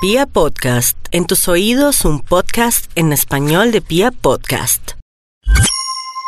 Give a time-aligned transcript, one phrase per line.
[0.00, 4.92] Pia Podcast, en tus oídos un podcast en español de Pia Podcast.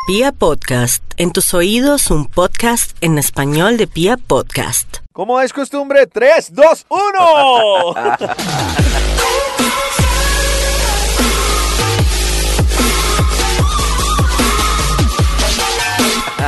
[0.05, 4.97] Pia Podcast, en tus oídos un podcast en español de Pia Podcast.
[5.13, 7.93] Como es costumbre, 3, 2, 1.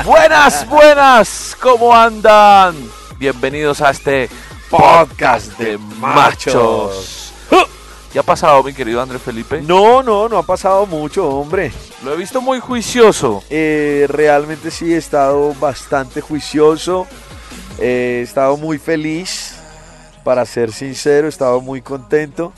[0.03, 2.75] Buenas, buenas, ¿cómo andan?
[3.17, 4.29] Bienvenidos a este
[4.77, 7.31] podcast de machos.
[8.11, 9.61] ¿Ya ha pasado, mi querido Andrés Felipe?
[9.61, 11.71] No, no, no ha pasado mucho, hombre.
[12.03, 13.43] Lo he visto muy juicioso.
[13.51, 17.05] Eh, realmente sí he estado bastante juicioso.
[17.77, 19.59] Eh, he estado muy feliz.
[20.23, 22.51] Para ser sincero, he estado muy contento.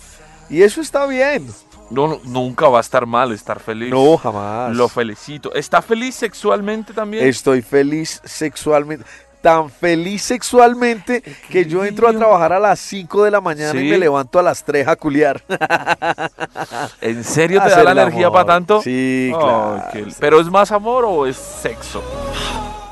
[0.49, 1.45] Y eso está bien.
[1.89, 3.91] No, no, nunca va a estar mal estar feliz.
[3.91, 4.75] No, jamás.
[4.75, 5.53] Lo felicito.
[5.53, 7.27] ¿Está feliz sexualmente también?
[7.27, 9.05] Estoy feliz sexualmente.
[9.45, 13.87] Tan feliz sexualmente que yo entro a trabajar a las 5 de la mañana y
[13.91, 15.39] me levanto a las 3 a culiar.
[17.01, 18.39] ¿En serio te Hacer da la energía amor.
[18.39, 18.81] para tanto?
[18.81, 19.83] Sí, claro.
[20.19, 22.01] ¿Pero es más amor o es sexo?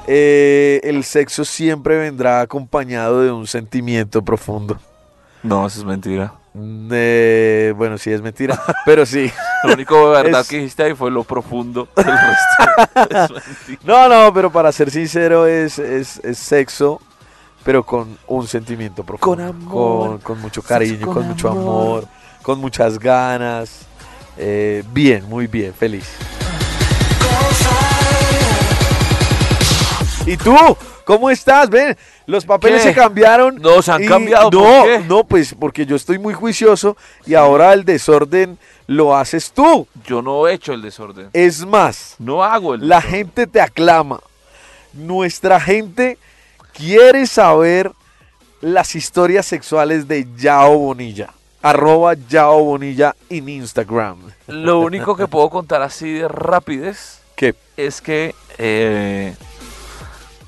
[0.05, 4.77] Eh, el sexo siempre vendrá acompañado de un sentimiento profundo.
[5.41, 6.35] No, eso es mentira.
[6.55, 9.31] Eh, bueno, sí es mentira, pero sí.
[9.63, 11.87] Lo único de verdad Es- que dijiste ahí fue lo profundo.
[11.95, 13.35] El resto.
[13.83, 16.99] No, no, pero para ser sincero es, es, es sexo,
[17.63, 19.25] pero con un sentimiento profundo.
[19.25, 20.09] Con amor.
[20.09, 21.63] Con, con mucho cariño, con, con mucho amor.
[21.63, 22.07] amor,
[22.41, 23.81] con muchas ganas.
[24.37, 26.05] Eh, bien, muy bien, feliz.
[30.25, 30.55] ¿Y tú?
[31.05, 31.69] ¿Cómo estás?
[31.69, 32.89] Ven, los papeles ¿Qué?
[32.89, 33.55] se cambiaron.
[33.61, 34.99] No, se han y- cambiado, ¿por No, qué?
[35.07, 38.57] no, pues porque yo estoy muy juicioso y ahora el desorden
[38.87, 39.87] lo haces tú.
[40.05, 41.29] Yo no he hecho el desorden.
[41.33, 43.17] Es más, No hago el la desorden.
[43.17, 44.19] gente te aclama.
[44.93, 46.17] Nuestra gente
[46.73, 47.91] quiere saber
[48.61, 51.29] las historias sexuales de Yao Bonilla.
[51.61, 54.17] Arroba Yao Bonilla en Instagram.
[54.47, 57.55] Lo único que puedo contar así de rapidez ¿Qué?
[57.77, 59.33] es que, eh,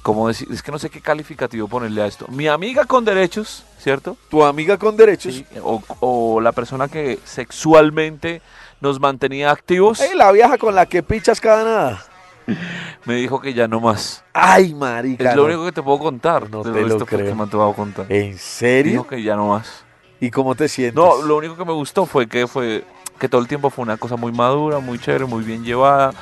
[0.06, 2.28] como decir, es que no sé qué calificativo ponerle a esto.
[2.28, 4.18] Mi amiga con derechos, ¿cierto?
[4.30, 5.34] Tu amiga con derechos.
[5.34, 8.44] Sí, O, o la persona que sexualmente
[8.82, 12.06] nos mantenía activos, Ey, la vieja con la que pichas cada nada.
[13.06, 14.24] me dijo que ya no más.
[14.32, 15.32] Ay, marica.
[15.32, 16.52] Es lo único que te puedo contar.
[16.52, 17.26] No te lo creo.
[17.26, 18.06] que me contar.
[18.08, 18.92] ¿En serio?
[18.92, 19.86] Dijo que ya no más.
[20.20, 20.94] ¿Y cómo te sientes?
[20.94, 22.84] No, lo único que me gustó fue que fue
[23.18, 26.14] que todo el tiempo fue una cosa muy madura, muy chévere, muy bien llevada.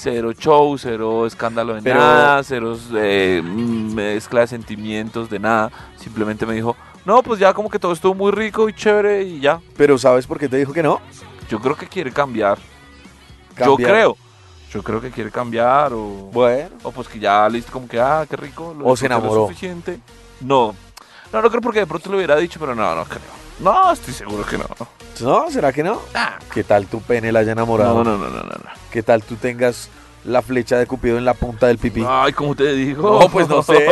[0.00, 5.72] Cero show, cero escándalo de Pero- nada, cero eh, mm, mezcla de sentimientos de nada.
[5.96, 9.40] Simplemente me dijo, no, pues ya como que todo estuvo muy rico y chévere y
[9.40, 9.60] ya.
[9.76, 11.00] Pero ¿sabes por qué te dijo que no?
[11.50, 12.58] Yo creo que quiere cambiar.
[13.58, 14.16] Yo creo.
[14.70, 16.76] Yo creo que quiere cambiar o, Bueno.
[16.84, 18.74] o pues que ya listo como que, ah, qué rico.
[18.78, 19.46] lo O se enamoró.
[19.48, 19.98] suficiente.
[20.40, 20.76] No.
[21.32, 23.22] No, no creo porque de pronto lo hubiera dicho, pero no, no creo.
[23.58, 24.66] No, estoy seguro que no.
[25.20, 25.50] ¿No?
[25.50, 26.00] ¿Será que no?
[26.14, 28.04] Ah, ¿Qué tal tu pene la haya enamorado?
[28.04, 28.77] No, no, no, no, no.
[28.90, 29.90] ¿Qué tal tú tengas
[30.24, 32.04] la flecha de Cupido en la punta del pipí?
[32.06, 33.20] Ay, ¿cómo te digo?
[33.20, 33.86] No, pues no sé.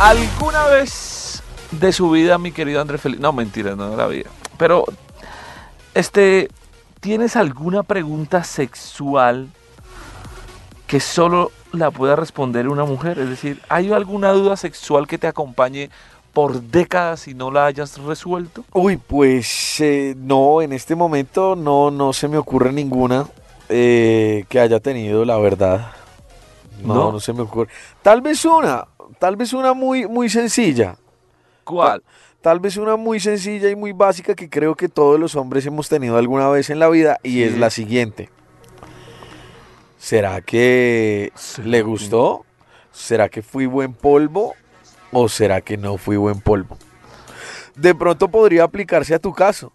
[0.00, 3.22] ¿Alguna vez de su vida, mi querido Andrés Felipe?
[3.22, 4.30] No, mentira, no de la vida.
[4.58, 4.84] Pero,
[5.94, 6.48] este,
[7.00, 9.48] ¿tienes alguna pregunta sexual
[10.86, 13.18] que solo la pueda responder una mujer?
[13.18, 15.90] Es decir, ¿hay alguna duda sexual que te acompañe
[16.32, 18.64] por décadas y no la hayas resuelto?
[18.72, 23.26] Uy, pues eh, no, en este momento no, no se me ocurre ninguna
[23.68, 25.92] eh, que haya tenido la verdad.
[26.82, 27.12] No, ¿No?
[27.12, 27.70] no, se me ocurre.
[28.02, 28.86] Tal vez una,
[29.18, 30.96] tal vez una muy, muy sencilla.
[31.64, 32.02] ¿Cuál?
[32.40, 35.88] Tal vez una muy sencilla y muy básica que creo que todos los hombres hemos
[35.90, 37.42] tenido alguna vez en la vida y Sí.
[37.42, 38.30] es la siguiente.
[39.98, 41.62] ¿Será que Sí.
[41.62, 42.44] le gustó?
[42.92, 44.54] ¿Será que fui buen polvo?
[45.12, 46.76] ¿O será que no fui buen polvo?
[47.74, 49.72] De pronto podría aplicarse a tu caso.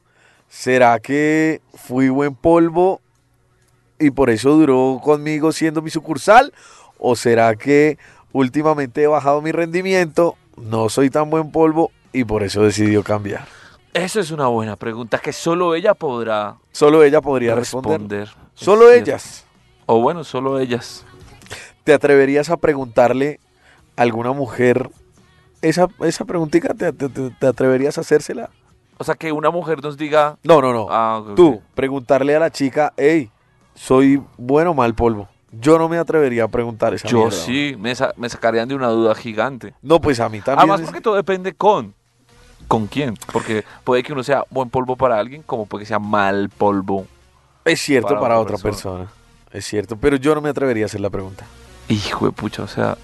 [0.48, 3.02] ¿Será que fui buen polvo
[4.00, 6.54] y por eso duró conmigo siendo mi sucursal?
[6.98, 7.98] ¿O será que
[8.32, 13.46] últimamente he bajado mi rendimiento, no soy tan buen polvo y por eso decidió cambiar?
[13.94, 18.02] Eso es una buena pregunta que solo ella podrá Solo ella podría responder.
[18.02, 18.30] responder.
[18.54, 19.46] Solo ellas.
[19.86, 21.06] O bueno, solo ellas.
[21.84, 23.40] ¿Te atreverías a preguntarle
[23.96, 24.90] a alguna mujer
[25.70, 26.74] esa, esa preguntita?
[26.74, 28.50] ¿Te, te- te- te atreverías a hacérsela?
[28.98, 30.38] O sea, que una mujer nos diga...
[30.44, 30.88] No, no, no.
[30.90, 33.30] Ah, Tú, preguntarle a la chica, hey,
[33.74, 35.28] ¿soy bueno o mal polvo?
[35.52, 37.38] Yo no me atrevería a preguntar esa Yo mierda.
[37.38, 39.74] sí, me, sa- me sacarían de una duda gigante.
[39.82, 40.60] No, pues a mí también.
[40.60, 41.94] Además, es- porque todo depende con.
[42.68, 43.16] ¿Con quién?
[43.32, 47.06] Porque puede que uno sea buen polvo para alguien, como puede que sea mal polvo.
[47.64, 49.08] Es cierto para, para otra otra persona.
[49.52, 51.46] Es cierto, pero yo no me atrevería a hacer la pregunta.
[51.90, 52.98] Hijo de pucha, o sea.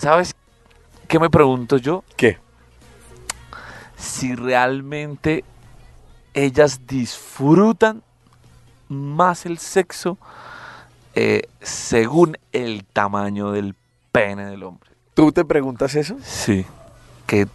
[0.00, 0.34] ¿Sabes?
[1.08, 2.04] ¿Qué me pregunto yo?
[2.16, 2.38] ¿Qué?
[3.98, 5.44] Si realmente
[6.32, 8.02] ellas disfrutan
[8.88, 10.16] más el sexo
[11.14, 13.74] eh, según el tamaño del
[14.10, 14.88] pene del hombre.
[15.12, 16.16] ¿Tú te preguntas eso?
[16.22, 16.64] Sí.
[17.26, 17.46] Que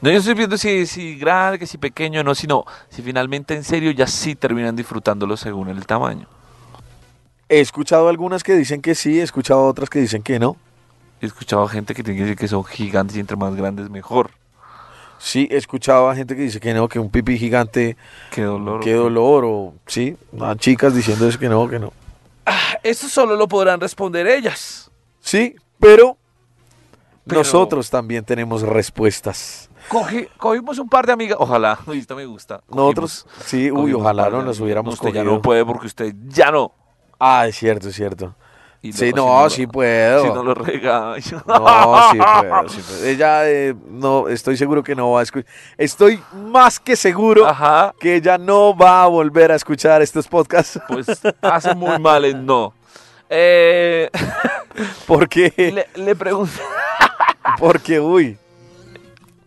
[0.00, 3.62] no yo estoy viendo si, si grande, que si pequeño, no, sino si finalmente en
[3.62, 6.26] serio ya sí terminan disfrutándolo según el tamaño.
[7.48, 10.56] He escuchado algunas que dicen que sí, he escuchado otras que dicen que no.
[11.24, 13.90] He escuchado a gente que tiene que decir que son gigantes y entre más grandes
[13.90, 14.30] mejor.
[15.18, 17.96] Sí, he escuchado a gente que dice que no, que un pipí gigante,
[18.30, 18.80] Qué dolor.
[18.80, 21.92] qué dolor, o sí, a chicas diciendo eso que no, que no.
[22.82, 24.90] Eso solo lo podrán responder ellas.
[25.20, 26.18] Sí, pero,
[27.26, 29.70] Pero- nosotros también tenemos respuestas.
[29.88, 31.38] Cogi- cogimos un par de amigas.
[31.40, 31.78] Ojalá.
[31.94, 32.62] Esto me gusta.
[32.68, 35.34] Nosotros, sí, uy, ojalá no nos hubiéramos No, usted ya cogido.
[35.36, 36.72] no puede porque usted ya no.
[37.18, 38.34] Ah, es cierto, es cierto.
[38.84, 40.24] Y Sí, no, sí puedo.
[40.24, 41.42] Si no lo regaño.
[41.46, 43.04] No, sí puedo, sí puedo.
[43.06, 45.50] Ella, eh, no, estoy seguro que no va a escuchar.
[45.78, 47.94] Estoy más que seguro Ajá.
[47.98, 51.06] que ella no va a volver a escuchar estos podcasts Pues
[51.40, 52.74] hace muy mal en no.
[53.30, 54.10] Eh,
[55.06, 56.52] porque, le, le pregunto.
[57.58, 58.36] porque, uy,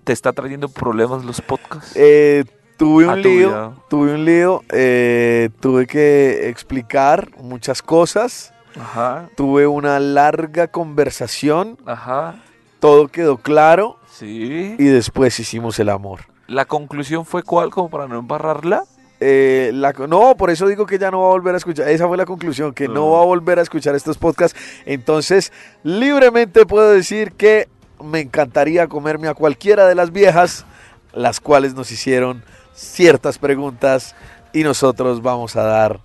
[0.03, 1.91] ¿Te está trayendo problemas los podcasts?
[1.95, 2.43] eh,
[2.75, 9.29] tuve un lío, tuve un lío, eh, tuve que explicar muchas cosas, Ajá.
[9.35, 12.35] tuve una larga conversación, Ajá.
[12.79, 14.75] todo quedó claro Sí.
[14.77, 16.21] y después hicimos el amor.
[16.47, 17.69] ¿La conclusión fue cuál?
[17.69, 18.83] Como para no embarrarla.
[19.19, 21.87] Eh, la, no, por eso digo que ya no va a volver a escuchar.
[21.89, 23.17] Esa fue la conclusión, que no Ah.
[23.17, 24.57] va a volver a escuchar estos podcasts.
[24.85, 25.51] Entonces,
[25.83, 27.67] libremente puedo decir que
[28.03, 30.65] me encantaría comerme a cualquiera de las viejas,
[31.13, 32.43] las cuales nos hicieron
[32.73, 34.15] ciertas preguntas
[34.53, 35.99] y nosotros vamos a dar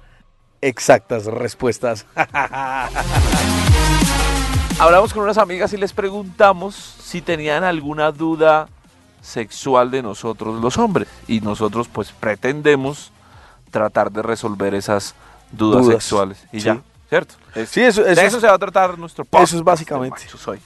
[0.62, 2.06] exactas respuestas.
[4.78, 8.68] Hablamos con unas amigas y les preguntamos si tenían alguna duda
[9.20, 11.08] sexual de nosotros los hombres.
[11.28, 13.12] Y nosotros pues pretendemos
[13.70, 15.14] tratar de resolver esas
[15.52, 16.44] dudas, Dudas, sexuales.
[16.52, 16.66] Y sí.
[16.66, 17.34] ya, ¿cierto?
[17.54, 19.50] Es- Sí, eso, de eso eso es- se va a tratar nuestro podcast.
[19.50, 20.18] eso es básicamente.
[20.18, 20.60] de Machos Hoy.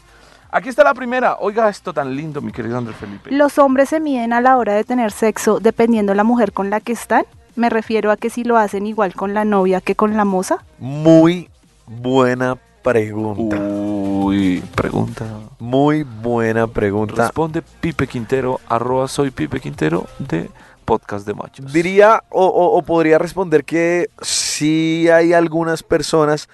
[0.50, 1.36] Aquí está la primera.
[1.40, 3.30] Oiga esto tan lindo, mi querido Andrés Felipe.
[3.32, 6.80] ¿Los hombres se miden a la hora de tener sexo dependiendo la mujer con la
[6.80, 7.26] que están?
[7.56, 10.64] Me refiero a que si lo hacen igual con la novia que con la moza.
[10.78, 11.48] muy
[11.86, 13.56] buena pregunta.
[13.58, 15.24] Uy, pregunta.
[15.58, 17.24] Muy buena pregunta.
[17.24, 20.50] Responde Pipe Quintero, arroba soy Pipe Quintero de
[20.84, 21.72] Podcast de Machos.
[21.72, 26.48] Diría o, o- o podría responder que sí hay algunas personas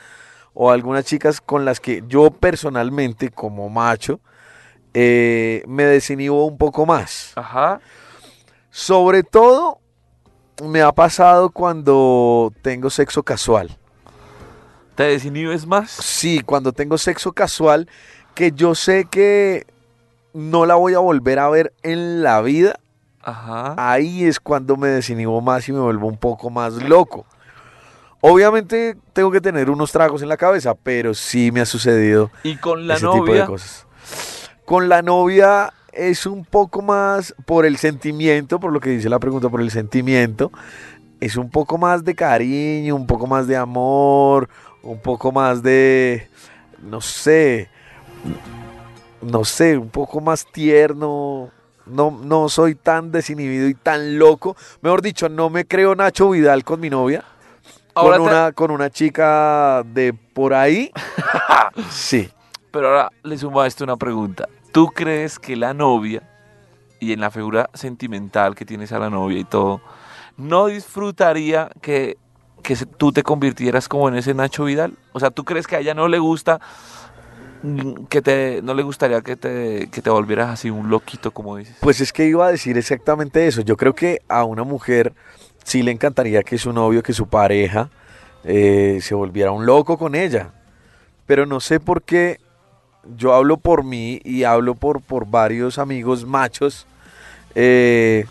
[0.54, 4.20] o algunas chicas con las que yo personalmente como macho
[4.94, 7.32] eh, me desinhibo un poco más.
[7.36, 7.80] Ajá.
[8.70, 9.80] Sobre todo
[10.62, 13.76] me ha pasado cuando tengo sexo casual.
[14.94, 15.90] ¿Te desinhibes más?
[15.90, 17.88] Sí, cuando tengo sexo casual
[18.34, 19.66] que yo sé que
[20.34, 22.78] no la voy a volver a ver en la vida.
[23.24, 23.76] Ajá.
[23.78, 27.24] ahí es cuando me desinhibo más y me vuelvo un poco más loco.
[28.20, 32.56] Obviamente tengo que tener unos tragos en la cabeza, pero sí me ha sucedido Y
[32.56, 33.46] con la ese tipo de novia.
[33.46, 33.86] cosas.
[34.64, 39.18] Con la novia es un poco más por el sentimiento, por lo que dice la
[39.18, 40.50] pregunta, por el sentimiento.
[41.20, 44.48] Es un poco más de cariño, un poco más de amor,
[44.82, 46.28] un poco más de,
[46.82, 47.68] no sé,
[49.20, 51.50] no sé, un poco más tierno.
[51.84, 54.56] No, no soy tan desinhibido y tan loco.
[54.82, 57.24] Mejor dicho, no me creo Nacho Vidal con mi novia.
[57.94, 60.90] Ahora con, te- una, con una chica de por ahí.
[61.90, 62.30] sí.
[62.70, 64.48] Pero ahora le sumo a esto una pregunta.
[64.72, 66.22] ¿Tú crees que la novia,
[66.98, 69.82] y en la figura sentimental que tienes a la novia y todo,
[70.38, 72.16] no disfrutaría que,
[72.62, 74.94] que tú te convirtieras como en ese Nacho Vidal?
[75.12, 76.58] O sea, ¿tú crees que a ella no le gusta
[77.62, 81.58] mm, que te, no le gustaría que te, que te volvieras así un loquito, como
[81.58, 81.76] dices?
[81.80, 83.60] Pues es que iba a decir exactamente eso.
[83.60, 85.12] Yo creo que a una mujer
[85.64, 87.90] sí le encantaría que su novio, que su pareja,
[88.44, 90.50] eh, se volviera un loco con ella.
[91.26, 92.40] Pero no sé por qué
[93.16, 96.86] yo hablo por mí y hablo por, por varios amigos machos.
[97.54, 98.26] eh,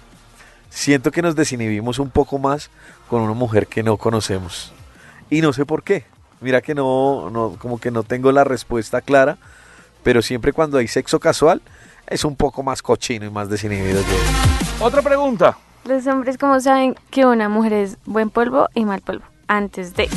[0.69, 2.69] siento que nos desinhibimos un poco más
[3.09, 4.71] con una mujer que no conocemos.
[5.29, 6.05] Y no sé por qué.
[6.39, 9.37] Mira que no, no, como que no tengo la respuesta clara.
[10.03, 11.61] Pero siempre cuando hay sexo casual,
[12.07, 14.85] es un poco más cochino y más desinhibido yo.
[14.85, 15.57] Otra pregunta.
[15.85, 19.23] Los hombres, ¿cómo saben que una mujer es buen polvo y mal polvo?
[19.47, 20.09] Antes de.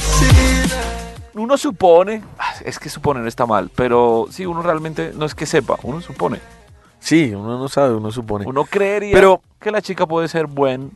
[1.35, 2.23] Uno supone,
[2.63, 6.41] es que suponer está mal, pero sí, uno realmente no es que sepa, uno supone.
[7.01, 8.47] Sí, uno no sabe, uno supone.
[8.47, 10.93] Uno creería Pero- que la chica puede ser buen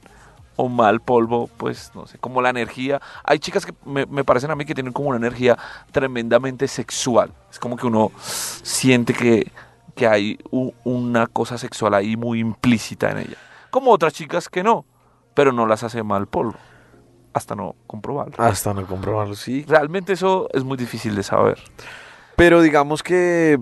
[0.56, 3.00] o mal polvo, pues no sé, como la energía.
[3.24, 5.56] Hay chicas que me, me parecen a mí que tienen como una energía
[5.92, 7.32] tremendamente sexual.
[7.50, 9.50] Es como que uno siente que,
[9.94, 13.36] que hay u- una cosa sexual ahí muy implícita en ella.
[13.70, 14.84] Como otras chicas que no,
[15.34, 16.54] pero no las hace mal polvo.
[17.38, 18.34] Hasta no comprobarlo.
[18.36, 19.64] Hasta no comprobarlo, sí.
[19.68, 21.58] Realmente eso es muy difícil de saber.
[22.34, 23.60] Pero digamos que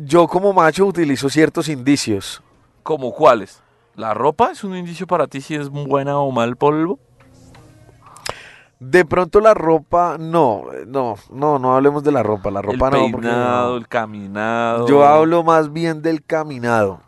[0.00, 2.42] yo como macho utilizo ciertos indicios.
[2.82, 3.62] ¿Como cuáles?
[3.94, 6.98] ¿La ropa es un indicio para ti si es buena o mal polvo?
[8.80, 12.50] De pronto la ropa, no, no, no, no hablemos de la ropa.
[12.50, 13.76] La ropa el no, porque peinado, no.
[13.76, 14.88] el caminado.
[14.88, 17.00] Yo hablo más bien del caminado.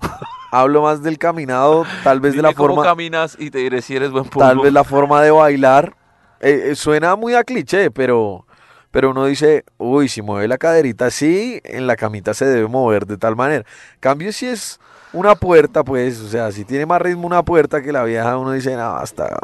[0.60, 3.96] hablo más del caminado, tal vez de la cómo forma, caminas y te diré si
[3.96, 5.94] eres buen tal vez la forma de bailar.
[6.40, 8.46] Eh, eh, suena muy a cliché, pero,
[8.90, 13.06] pero uno dice, uy, si mueve la caderita así, en la camita se debe mover
[13.06, 13.64] de tal manera.
[14.00, 14.78] Cambio si es
[15.12, 18.52] una puerta, pues, o sea, si tiene más ritmo una puerta que la vieja, uno
[18.52, 19.38] dice, no, hasta,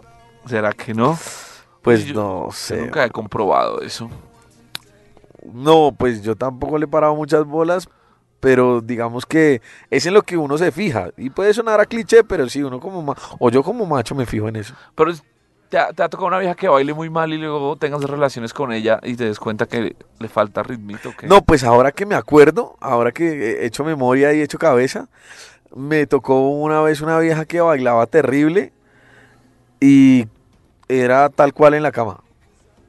[0.46, 1.18] ¿Será que no?
[1.82, 2.76] pues Yo- no Yo sé.
[2.76, 4.10] nunca he comprobado eso.
[5.52, 7.88] No, pues yo tampoco le he parado muchas bolas,
[8.42, 11.10] pero digamos que es en lo que uno se fija.
[11.16, 14.26] Y puede sonar a cliché, pero sí, uno como ma- o yo como macho me
[14.26, 14.74] fijo en eso.
[14.96, 15.12] Pero
[15.68, 18.52] te ha, te ha tocado una vieja que baile muy mal y luego tengas relaciones
[18.52, 21.12] con ella y te des cuenta que le falta ritmito.
[21.16, 24.58] que No, pues ahora que me acuerdo, ahora que he hecho memoria y he hecho
[24.58, 25.08] cabeza,
[25.72, 28.72] me tocó una vez una vieja que bailaba terrible
[29.80, 30.26] y
[30.88, 32.20] era tal cual en la cama.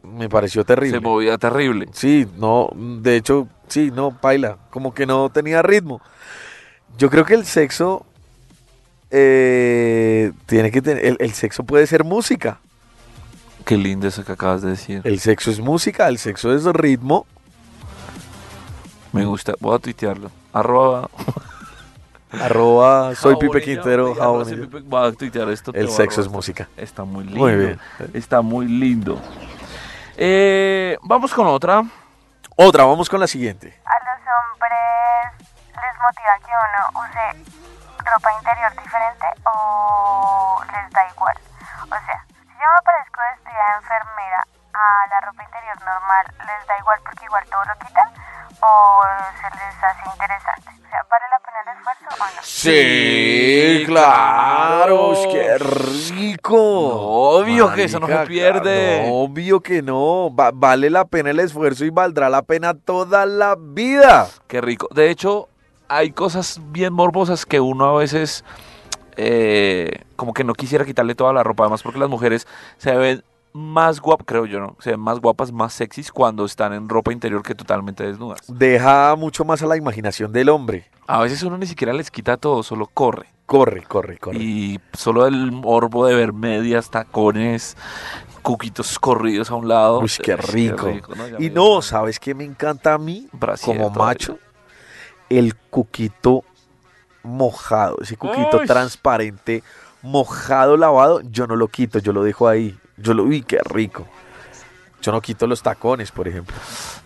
[0.01, 0.97] Me pareció terrible.
[0.97, 1.87] Se movía terrible.
[1.93, 6.01] Sí, no, de hecho, sí, no, baila, como que no tenía ritmo.
[6.97, 8.05] Yo creo que el sexo
[9.09, 12.59] eh, tiene que tener, el, el sexo puede ser música.
[13.65, 15.01] Qué lindo eso que acabas de decir.
[15.03, 17.25] El sexo es música, el sexo es ritmo.
[19.13, 19.53] Me gusta.
[19.59, 20.31] Voy a tuitearlo.
[20.51, 21.09] Arroba.
[22.31, 25.71] Arroba soy Pipe Quintero, Voy a tuitear esto.
[25.73, 26.67] El sexo es música.
[26.75, 27.39] Está muy lindo.
[27.39, 27.79] Muy bien.
[28.13, 29.19] Está muy lindo.
[30.17, 31.85] Eh, vamos con otra.
[32.55, 33.81] Otra, vamos con la siguiente.
[33.83, 37.25] A los hombres les motiva que uno use
[38.05, 41.35] ropa interior diferente o les da igual.
[41.81, 46.67] O sea, si yo me parezco vestida de enfermera a la ropa interior normal, ¿les
[46.67, 48.13] da igual porque igual todo lo quitan?
[48.61, 49.01] ¿O
[49.39, 50.69] se les hace interesante?
[50.69, 52.41] O sea, ¿vale la pena el esfuerzo o no?
[52.43, 56.57] Sí, claro, qué rico.
[56.57, 59.09] obvio que eso no se Marica, pierde.
[59.11, 60.33] obvio que no.
[60.33, 64.27] Va- vale la pena el esfuerzo y valdrá la pena toda la vida.
[64.47, 64.87] Qué rico.
[64.93, 65.49] De hecho,
[65.87, 68.45] hay cosas bien morbosas que uno a veces
[69.17, 71.63] eh, como que no quisiera quitarle toda la ropa.
[71.63, 74.75] Además porque las mujeres se ven más guapas, creo yo, ¿no?
[74.79, 78.41] Se ven más guapas, más sexys cuando están en ropa interior que totalmente desnudas.
[78.47, 80.89] Deja mucho más a la imaginación del hombre.
[81.07, 83.27] A veces uno ni siquiera les quita todo, solo corre.
[83.45, 84.37] Corre, corre, corre.
[84.39, 87.77] Y solo el morbo de ver medias, tacones,
[88.41, 89.99] cuquitos corridos a un lado.
[89.99, 90.89] Uy, qué rico.
[91.39, 93.27] Y no, ¿sabes qué me encanta a mí?
[93.33, 94.39] brasier Como macho,
[95.29, 96.43] el cuquito
[97.21, 98.67] mojado, ese cuquito Uy.
[98.67, 99.63] transparente,
[100.01, 102.77] mojado, lavado, yo no lo quito, yo lo dejo ahí.
[102.97, 104.07] Yo lo vi, qué rico.
[105.01, 106.55] Yo no quito los tacones, por ejemplo.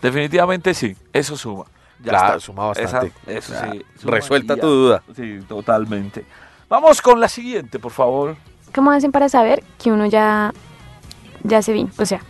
[0.00, 1.64] Definitivamente sí, eso suma.
[2.00, 2.40] Ya claro, está.
[2.40, 3.12] suma bastante.
[3.26, 3.84] Esa- eso sí.
[3.98, 5.02] suma Resuelta y tu duda.
[5.16, 6.24] Sí, totalmente.
[6.68, 8.36] Vamos con la siguiente, por favor.
[8.74, 10.52] ¿Cómo hacen para saber que uno ya,
[11.42, 11.90] ya se vino?
[11.98, 12.20] O sea,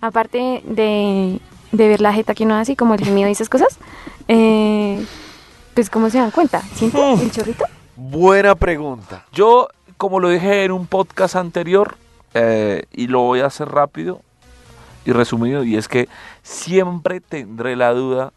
[0.00, 1.38] aparte de,
[1.72, 3.78] de ver la jeta que uno hace, como el gemido y esas cosas,
[4.28, 5.04] eh,
[5.74, 6.62] pues ¿cómo se dan cuenta?
[6.74, 7.64] ¿Sienten el chorrito?
[7.96, 9.26] Buena pregunta.
[9.32, 11.96] Yo, como lo dije en un podcast anterior,
[12.34, 14.20] eh, y lo voy a hacer rápido
[15.04, 16.08] y resumido, y es que
[16.42, 18.32] siempre tendré la duda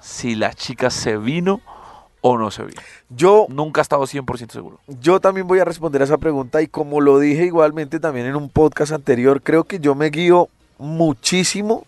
[0.00, 1.60] si la chica se vino
[2.20, 2.80] o no se vino.
[3.08, 4.80] Yo, Nunca he estado 100% seguro.
[4.88, 8.34] yo también voy a responder a esa pregunta y como lo dije igualmente también en
[8.36, 11.84] un podcast anterior, creo que yo me guío muchísimo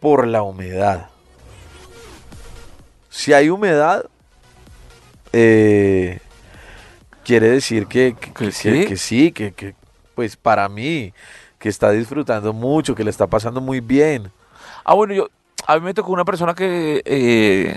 [0.00, 1.08] por la humedad.
[3.10, 4.04] Si hay humedad,
[5.32, 6.18] eh,
[7.24, 8.84] quiere decir que, que, ¿Que que- sí?
[8.86, 9.74] que sí, que, que,
[10.18, 11.12] pues para mí,
[11.60, 14.32] que está disfrutando mucho, que le está pasando muy bien.
[14.82, 15.28] Ah, bueno, yo,
[15.64, 17.76] a mí me tocó una persona que, eh,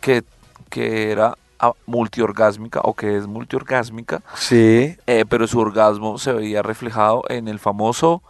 [0.00, 0.22] que,
[0.70, 6.62] que era ah, multiorgásmica o que es multiorgásmica, Sí, eh, pero su orgasmo se veía
[6.62, 8.22] reflejado en el famoso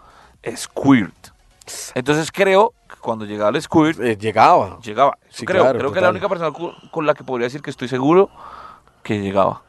[0.56, 1.28] squirt.
[1.94, 4.78] Entonces creo que cuando llegaba el squirt, eh, llegaba.
[4.80, 5.18] llegaba.
[5.28, 6.56] Sí, creo, claro, creo que es la única persona
[6.90, 8.30] con la que podría decir que estoy seguro
[9.02, 9.60] que llegaba.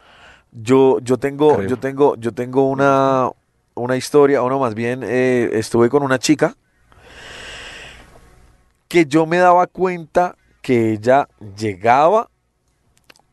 [0.52, 1.70] Yo, yo tengo, Creo.
[1.70, 3.30] yo tengo, yo tengo una,
[3.76, 6.56] una historia, o no, más bien, eh, estuve con una chica
[8.88, 12.30] que yo me daba cuenta que ella llegaba.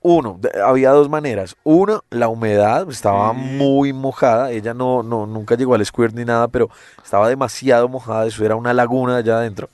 [0.02, 1.56] Uno, había dos maneras.
[1.64, 4.52] Una, la humedad, estaba muy mojada.
[4.52, 6.70] Ella no, no, nunca llegó al squirt ni nada, pero
[7.02, 8.26] estaba demasiado mojada.
[8.26, 9.68] Eso era una laguna allá adentro.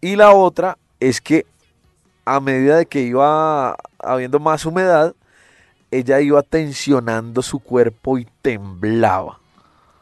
[0.00, 1.46] Y la otra es que
[2.24, 5.14] a medida de que iba habiendo más humedad,
[5.90, 9.38] ella iba tensionando su cuerpo y temblaba.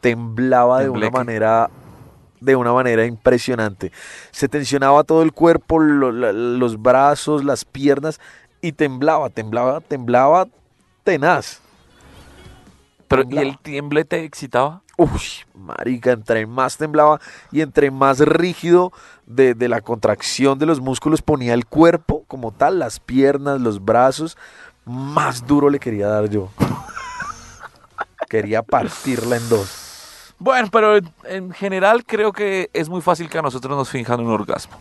[0.01, 1.69] Temblaba de una manera
[2.39, 3.91] de una manera impresionante.
[4.29, 8.19] Se tensionaba todo el cuerpo, lo- la- los brazos, las piernas
[8.61, 10.47] y temblaba, temblaba, temblaba
[11.03, 11.61] tenaz.
[13.07, 14.81] Pero, ¿y el tiemble te excitaba?
[14.97, 15.21] Uy,
[15.55, 17.19] marica, entre más temblaba
[17.51, 18.91] y entre más rígido
[19.25, 23.83] de, de la contracción de los músculos ponía el cuerpo como tal, las piernas, los
[23.83, 24.37] brazos,
[24.87, 26.49] más duro le quería dar yo.
[28.29, 30.33] quería partirla en dos.
[30.39, 34.19] Bueno, pero en, en general creo que es muy fácil que a nosotros nos finjan
[34.19, 34.77] un orgasmo.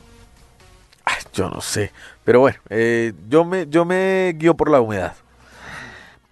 [1.04, 1.92] Ay, yo no sé,
[2.24, 5.14] pero bueno, eh, yo, me, yo me guío por la humedad.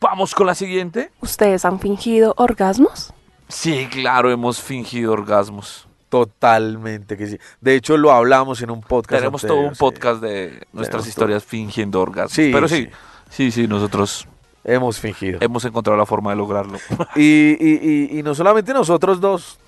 [0.00, 1.10] Vamos con la siguiente.
[1.20, 3.12] ¿Ustedes han fingido orgasmos?
[3.48, 5.86] Sí, claro, hemos fingido orgasmos.
[6.08, 7.38] Totalmente que sí.
[7.60, 9.20] De hecho, lo hablamos en un podcast.
[9.20, 9.80] Tenemos anterior, todo un sí.
[9.80, 12.32] podcast de nuestras Tenemos historias fingiendo orgasmos.
[12.32, 12.90] Sí, Pero sí, sí.
[13.30, 14.26] Sí, sí, nosotros
[14.64, 15.38] Hemos fingido.
[15.42, 16.78] hemos encontrado la forma de lograrlo.
[17.16, 19.58] Y, y- y- y no solamente nosotros dos,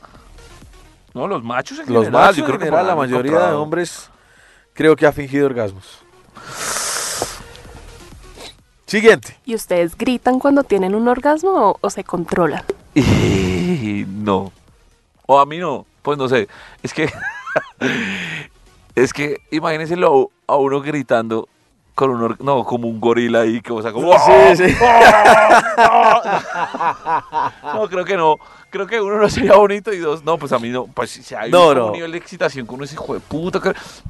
[1.15, 4.11] No, los machos en Los general, machos yo creo en que la mayoría de hombres
[4.75, 6.03] creo que ha fingido orgasmos.
[8.87, 9.37] Siguiente.
[9.45, 12.63] ¿Y ustedes gritan cuando tienen un orgasmo o, o se controlan?
[12.95, 14.53] Y no.
[15.27, 15.87] O a mí no.
[16.03, 16.47] Pues no sé.
[16.85, 17.11] Es que.
[18.95, 21.49] es que imagínense lo- a uno gritando
[21.97, 22.37] con un.
[22.39, 23.61] No, como un gorila ahí.
[23.61, 24.13] Que, o sea, como.
[24.13, 24.77] Sí, sí.
[27.75, 28.37] No, creo que no.
[28.71, 30.87] Creo que uno no sería bonito y dos, no, pues a mí no.
[30.87, 31.91] Pues si hay No, un no.
[31.93, 33.61] nivel de excitación con uno hijo de puta.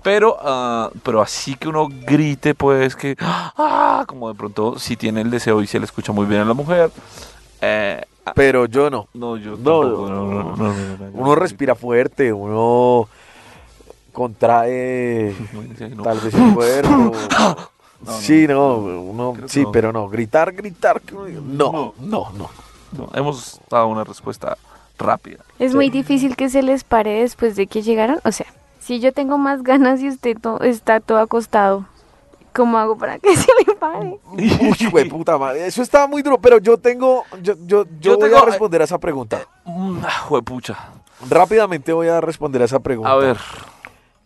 [0.02, 3.16] Pero, ah, pero así que uno grite, pues que.
[3.20, 6.44] Ah, como de pronto, si tiene el deseo y se le escucha muy bien a
[6.44, 6.90] la mujer.
[7.60, 8.02] Eh,
[8.34, 9.08] Pero yo no.
[9.14, 13.08] no, yo No, tampoco, no, no, no, no, no, no, Uno respira fuerte, uno
[14.12, 15.34] contrae
[16.02, 17.12] tal vez el cuerpo.
[18.04, 19.72] no, sí, no, uno, sí, no.
[19.72, 21.00] pero no, gritar, gritar,
[21.44, 22.50] no, no, no.
[22.96, 24.56] No, hemos dado una respuesta
[24.98, 25.38] rápida.
[25.58, 28.20] Es muy difícil que se les pare después de que llegaron.
[28.24, 28.46] O sea,
[28.78, 31.84] si yo tengo más ganas y usted to- está todo acostado,
[32.54, 34.18] ¿cómo hago para que se le pare?
[34.32, 38.16] Uy, güey, puta madre, eso estaba muy duro, pero yo tengo, yo, yo, yo, Yo
[38.18, 39.40] voy tengo- a responder a esa pregunta.
[39.64, 40.78] Mm, ah, juepucha.
[41.28, 43.10] Rápidamente voy a responder a esa pregunta.
[43.12, 43.36] A ver,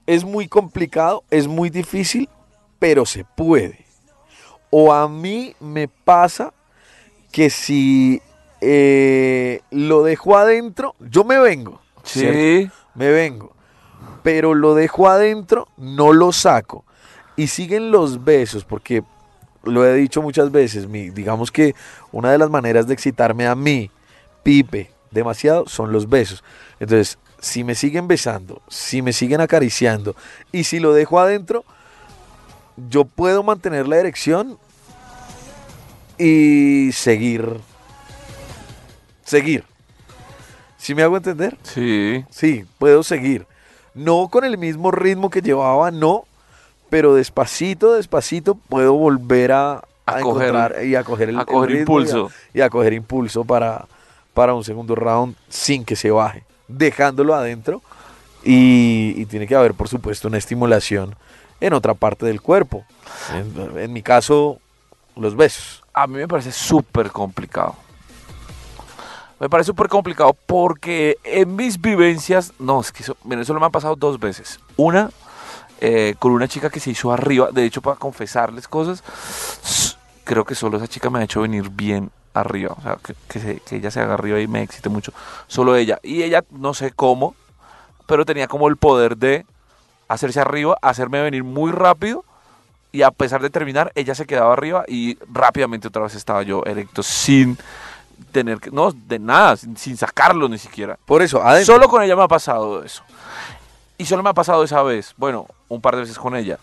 [0.07, 2.29] Es muy complicado, es muy difícil,
[2.81, 3.87] pero se puede.
[4.71, 6.53] O a mí me pasa
[7.31, 8.21] que si
[8.61, 11.81] eh, lo dejo adentro, yo me vengo.
[12.03, 12.39] ¿cierto?
[12.39, 12.71] sí.
[12.95, 13.55] Me vengo.
[14.25, 16.85] Pero lo dejo adentro, no lo saco.
[17.37, 19.05] Y siguen los besos, porque
[19.63, 21.75] lo he dicho muchas veces, mi, digamos que
[22.13, 23.91] una de las maneras de excitarme a mí,
[24.43, 26.43] Pipe, demasiado, son los besos.
[26.81, 30.15] Entonces, si me siguen besando, si me siguen acariciando
[30.53, 31.65] y si lo dejo adentro,
[32.77, 34.59] yo puedo mantener la erección
[36.19, 37.61] y seguir.
[39.25, 39.65] Seguir.
[40.77, 41.57] ¿Sí me hago entender?
[41.63, 42.25] Sí.
[42.31, 43.47] Sí, puedo seguir.
[43.95, 46.25] No con el mismo ritmo que llevaba, no,
[46.89, 51.41] pero despacito, despacito puedo volver a, a A coger- encontrar y a coger el, a
[51.43, 52.31] el coger ritmo impulso.
[52.55, 53.87] Y a, y a coger impulso para,
[54.35, 57.83] para un segundo round sin que se baje, dejándolo adentro.
[58.43, 61.15] Y, y tiene que haber, por supuesto, una estimulación
[61.61, 62.85] en otra parte del cuerpo.
[63.35, 64.59] En, en mi caso,
[65.17, 65.83] los besos.
[65.93, 67.75] A mí me parece súper complicado.
[69.39, 73.65] Me parece súper complicado porque en mis vivencias, no, es que eso, miren, eso me
[73.65, 74.61] ha pasado dos veces.
[74.77, 75.11] Una,
[75.81, 79.03] eh, con una chica que se hizo arriba, de hecho, para confesarles cosas,
[80.25, 82.75] creo que solo esa chica me ha hecho venir bien arriba.
[82.79, 85.13] O sea, que, que se- que ella se haga arriba y me excite mucho.
[85.47, 85.99] Solo ella.
[86.03, 87.35] Y ella, no sé cómo,
[88.07, 89.47] pero tenía como el poder de
[90.11, 92.25] hacerse arriba, hacerme venir muy rápido.
[92.93, 96.65] Y a pesar de terminar, ella se quedaba arriba y rápidamente otra vez estaba yo
[96.67, 97.57] erecto sin
[98.33, 100.99] tener que, no, de nada, sin, sin sacarlo ni siquiera.
[101.07, 101.75] Por eso, adentro.
[101.75, 103.05] Solo con ella me ha pasado eso.
[103.97, 105.15] Y solo me ha pasado esa vez.
[105.17, 106.59] Bueno, un par de veces con ella.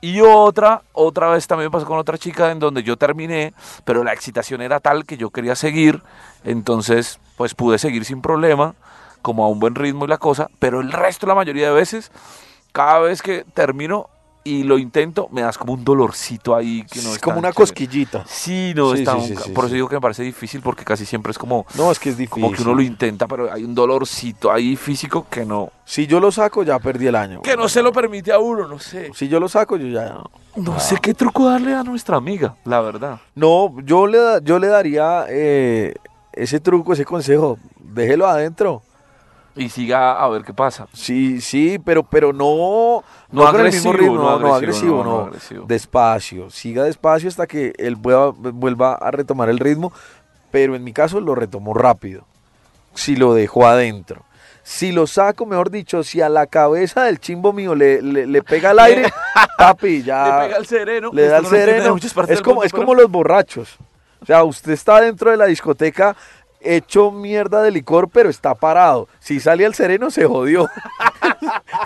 [0.00, 3.52] Y otra, otra vez también pasó con otra chica en donde yo terminé,
[3.84, 6.02] pero la excitación era tal que yo quería seguir.
[6.44, 8.74] Entonces, pues pude seguir sin problema,
[9.20, 10.48] como a un buen ritmo y la cosa.
[10.58, 12.10] Pero el resto, la mayoría de veces,
[12.76, 14.10] cada vez que termino
[14.44, 17.48] y lo intento, me das como un dolorcito ahí que no es es como una
[17.48, 17.54] chévere.
[17.56, 18.24] cosquillita.
[18.28, 20.84] Sí, no Sí, está sí, un sí, Por eso digo que me parece difícil porque
[20.84, 22.42] casi siempre es como, No, es que es difícil.
[22.42, 26.20] como que uno lo intenta, pero hay un dolorcito ahí físico que no, Si yo
[26.20, 27.42] lo saco, ya perdí el año.
[27.42, 29.10] que no se lo permite a uno, no sé.
[29.14, 30.18] Si yo lo saco, yo ya...
[30.54, 33.18] No sé qué truco darle a nuestra amiga, la verdad.
[33.34, 35.92] No, yo le, yo le daría eh,
[36.32, 37.58] ese truco, ese consejo.
[37.80, 38.82] Déjelo adentro.
[39.56, 40.86] Y siga a ver qué pasa.
[40.92, 45.18] Sí, sí, pero, pero no, No el mismo agresivo, ritmo, no no, agresivo, no, no,
[45.20, 45.64] no agresivo.
[45.66, 49.92] Despacio, siga despacio hasta que él vuelva, vuelva a retomar el ritmo,
[50.50, 52.24] pero en mi caso lo retomo rápido.
[52.94, 54.22] Si lo dejo adentro.
[54.62, 58.42] Si lo saco, mejor dicho, si a la cabeza del chimbo mío le, le, le
[58.42, 59.12] pega al aire,
[59.58, 61.10] papi, ya Le pega el sereno.
[61.12, 61.96] le da el no sereno.
[62.28, 63.76] Es como, mundo, es pero- como los borrachos.
[64.20, 66.16] O sea, usted está dentro de la discoteca
[66.74, 69.08] hecho mierda de licor, pero está parado.
[69.20, 70.68] Si sale al sereno, se jodió.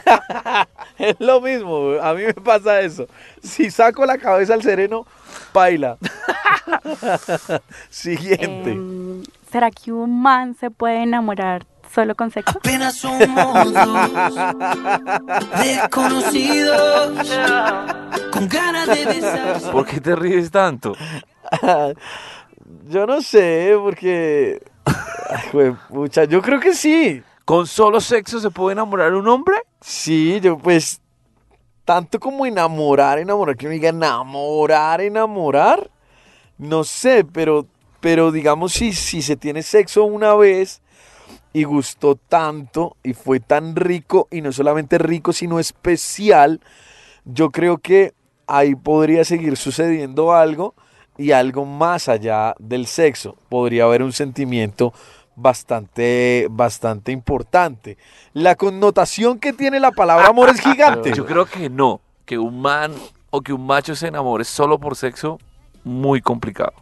[0.98, 3.06] es lo mismo, a mí me pasa eso.
[3.42, 5.06] Si saco la cabeza al sereno,
[5.52, 5.98] baila.
[7.90, 8.72] Siguiente.
[8.72, 12.58] Em, ¿Será que un man se puede enamorar solo con sexo?
[12.58, 14.34] Apenas somos dos
[15.60, 17.28] desconocidos
[18.30, 19.70] con ganas de besarse.
[19.70, 20.94] ¿Por qué te ríes tanto?
[22.88, 24.62] Yo no sé, porque...
[24.84, 27.22] Ay, pucha, yo creo que sí.
[27.44, 29.56] ¿Con solo sexo se puede enamorar un hombre?
[29.80, 31.00] Sí, yo pues
[31.84, 35.90] tanto como enamorar, enamorar, que me diga enamorar, enamorar,
[36.56, 37.66] no sé, pero,
[37.98, 40.82] pero digamos si, si se tiene sexo una vez
[41.52, 46.60] y gustó tanto y fue tan rico y no solamente rico sino especial,
[47.24, 48.14] yo creo que
[48.46, 50.76] ahí podría seguir sucediendo algo
[51.20, 54.92] y algo más allá del sexo, podría haber un sentimiento
[55.36, 57.98] bastante, bastante importante.
[58.32, 61.12] La connotación que tiene la palabra amor es gigante.
[61.14, 62.00] Yo creo que no.
[62.24, 62.92] Que un man
[63.30, 65.38] o que un macho se enamore solo por sexo,
[65.84, 66.72] muy complicado.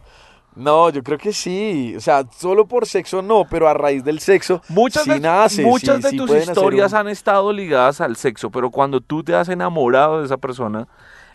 [0.55, 1.95] No, yo creo que sí.
[1.97, 5.63] O sea, solo por sexo no, pero a raíz del sexo Muchas sí de, nace.
[5.63, 9.23] muchas sí- de sí tus historias un- han estado ligadas al sexo, pero cuando tú
[9.23, 10.89] te has enamorado de esa persona,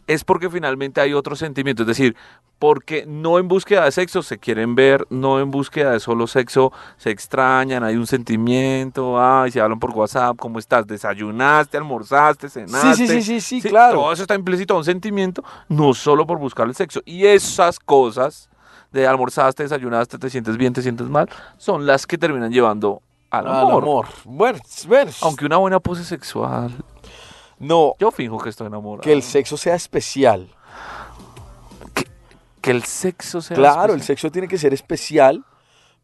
[0.08, 1.84] es porque finalmente hay otro sentimiento.
[1.84, 2.16] Es decir,
[2.60, 6.72] porque no en búsqueda de sexo se quieren ver, no en búsqueda de solo sexo
[6.98, 10.88] se extrañan, hay un sentimiento, ay, se hablan por WhatsApp, ¿cómo estás?
[10.88, 12.96] ¿Desayunaste, almorzaste, cenaste?
[12.96, 14.00] Sí, sí, sí, sí, sí, claro.
[14.02, 17.02] Todo eso está implícito a un sentimiento, no solo por buscar el sexo.
[17.06, 18.50] Y esas cosas
[18.92, 23.48] de almorzaste, desayunaste, te sientes bien, te sientes mal, son las que terminan llevando al
[23.48, 23.84] Al amor.
[23.84, 24.06] amor.
[24.26, 26.72] Bueno, bueno, Aunque una buena pose sexual,
[27.60, 29.02] no, yo finjo que estoy enamorado.
[29.02, 30.50] que el sexo sea especial.
[32.62, 35.44] Que el sexo sea Claro, el sexo tiene que ser especial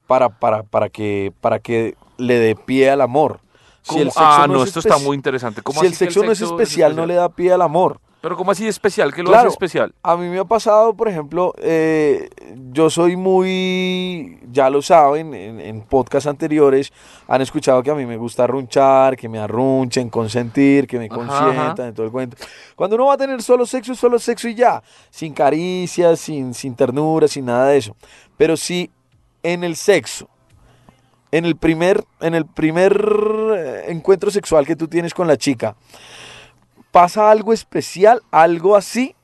[0.07, 3.39] para, para, para, que, para que le dé pie al amor.
[3.81, 5.61] Si el sexo ah, no, no, es esto está muy interesante.
[5.61, 8.01] ¿Cómo Si el sexo no es especial, no le da pie al amor.
[8.21, 9.13] Pero ¿cómo así especial?
[9.13, 9.47] ¿Qué lo Claro.
[9.47, 9.93] hace especial?
[10.03, 12.29] A mí me ha pasado, por ejemplo, eh,
[12.73, 16.91] yo soy muy, ya lo saben, en, en podcasts anteriores
[17.29, 21.15] han escuchado que a mí me gusta runchar, que me arrunchen, consentir, que me Ajá,
[21.15, 21.87] consientan, ajá.
[21.87, 22.35] en todo el cuento.
[22.75, 26.75] Cuando uno va a tener solo sexo, solo sexo y ya, sin caricias, sin, sin
[26.75, 27.95] ternura, sin nada de eso.
[28.35, 28.91] Pero si
[29.43, 30.27] en el sexo,
[31.31, 33.01] en el primer, en el primer
[33.55, 35.77] eh, encuentro sexual que tú tienes con la chica,
[36.91, 39.15] pasa algo especial, algo así,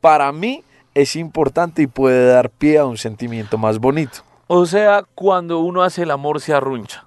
[0.00, 4.20] para mí es importante y puede dar pie a un sentimiento más bonito.
[4.46, 7.06] O sea, cuando uno hace el amor se arruncha.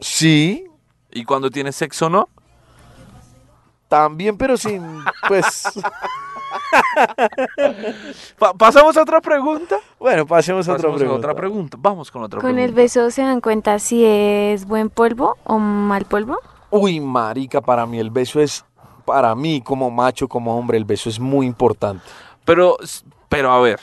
[0.00, 0.64] Sí,
[1.10, 2.28] Y cuando tiene sexo no.
[3.88, 4.82] también, pero sin,
[5.28, 5.64] pues,
[8.38, 9.76] Pa- ¿Pasamos a otra pregunta?
[9.98, 11.16] bueno, pasemos a otra a pregunta.
[11.18, 11.76] otra pregunta.
[11.80, 12.64] Vamos con otra Con pregunta.
[12.64, 16.38] el beso se dan cuenta si es buen polvo o mal polvo.
[16.70, 18.64] Uy, marica, para mí el beso es,
[19.04, 22.04] para mí como macho, como hombre, el beso es muy importante.
[22.44, 22.76] Pero,
[23.28, 23.78] pero a ver.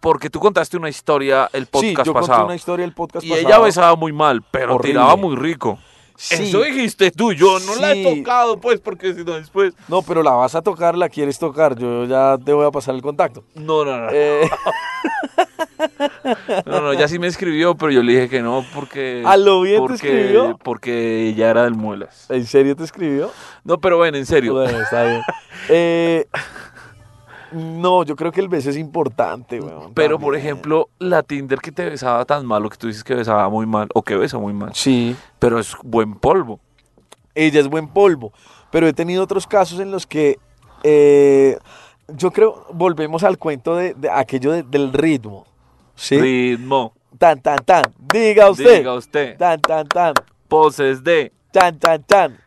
[0.00, 2.44] Porque tú contaste una historia el sí, podcast conté pasado.
[2.44, 3.48] una historia del podcast Y pasado.
[3.48, 4.92] ella besaba muy mal, pero Horrible.
[4.92, 5.78] tiraba muy rico.
[6.16, 6.44] Sí.
[6.44, 9.74] Eso dijiste tú, yo no la he tocado, pues, porque si no después.
[9.88, 12.94] No, pero la vas a tocar, la quieres tocar, yo ya te voy a pasar
[12.94, 13.44] el contacto.
[13.54, 14.08] No, no, no.
[14.12, 14.48] Eh,
[16.66, 19.22] No, no, ya sí me escribió, pero yo le dije que no porque.
[19.24, 20.58] ¿A lo bien te porque, escribió?
[20.62, 22.26] Porque ella era del Muelas.
[22.30, 23.30] ¿En serio te escribió?
[23.64, 24.54] No, pero bueno, en serio.
[24.54, 25.22] Bueno, está bien.
[25.68, 26.28] Eh,
[27.52, 31.72] no, yo creo que el beso es importante, weón, Pero, por ejemplo, la Tinder que
[31.72, 34.38] te besaba tan mal, o que tú dices que besaba muy mal, o que besa
[34.38, 36.60] muy mal, Sí, pero es buen polvo.
[37.34, 38.32] ella es buen polvo.
[38.70, 40.38] Pero he tenido otros casos en los que
[40.82, 41.58] eh,
[42.08, 45.44] yo creo, volvemos al cuento de, de aquello de- del ritmo.
[45.94, 46.18] ¿Sí?
[46.20, 46.92] Ritmo.
[47.18, 47.82] Tan, tan, tan.
[48.12, 48.78] Diga usted.
[48.78, 49.36] Diga usted.
[49.38, 50.14] Tan, tan, tan.
[50.48, 51.32] Poses de.
[51.52, 52.38] Tan, tan, tan.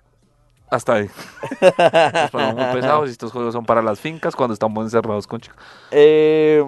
[0.71, 1.09] Hasta ahí.
[2.13, 5.41] Nos ponemos muy pesados y estos juegos son para las fincas cuando estamos encerrados con
[5.41, 5.57] chicos.
[5.91, 6.63] Eh,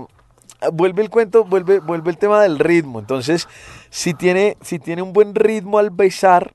[0.72, 3.00] vuelve el cuento, vuelve, vuelve el tema del ritmo.
[3.00, 3.48] Entonces,
[3.90, 6.54] si tiene, si tiene un buen ritmo al besar,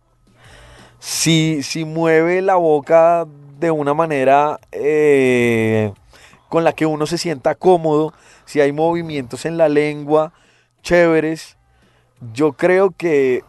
[0.98, 3.26] si, si mueve la boca
[3.59, 5.92] de una manera eh,
[6.48, 8.12] con la que uno se sienta cómodo,
[8.44, 10.32] si hay movimientos en la lengua
[10.82, 11.56] chéveres,
[12.32, 13.44] yo creo que